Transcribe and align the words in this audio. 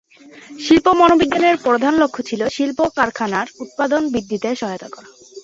শিল্প 0.59 0.85
মনোবিজ্ঞানের 0.93 1.55
প্রধান 1.57 1.93
লক্ষ্য 1.95 2.21
হচ্ছে 2.21 2.55
শিল্প-কারখানায় 2.55 3.51
উৎপাদন 3.59 4.01
বৃদ্ধিতে 4.13 4.49
সহায়তা 4.55 4.87
করা। 4.89 5.07